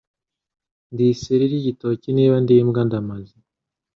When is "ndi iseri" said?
0.91-1.43